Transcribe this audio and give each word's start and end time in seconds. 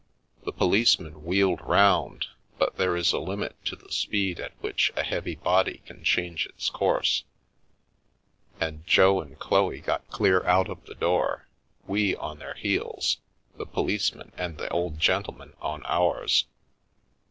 The 0.45 0.51
po 0.51 0.67
liceman 0.67 1.21
wheeled 1.21 1.61
round, 1.61 2.25
but 2.57 2.77
there 2.77 2.95
is 2.95 3.13
a 3.13 3.19
limit 3.19 3.55
to 3.65 3.75
the 3.75 3.91
speed 3.91 4.39
at 4.39 4.59
which 4.59 4.91
a 4.95 5.03
heavy 5.03 5.35
body 5.35 5.83
can 5.85 6.03
change 6.03 6.47
its 6.47 6.71
course, 6.71 7.23
and 8.59 8.83
Jo 8.87 9.21
and 9.21 9.37
Chloe 9.37 9.79
got 9.79 10.09
clear 10.09 10.43
out 10.43 10.69
of 10.69 10.83
the 10.85 10.95
door, 10.95 11.47
we 11.85 12.15
on 12.15 12.39
their 12.39 12.55
heels, 12.55 13.17
the 13.59 13.67
policeman 13.67 14.31
and 14.39 14.57
the 14.57 14.69
old 14.69 14.97
gentleman 14.97 15.53
on 15.61 15.83
ours. 15.85 16.47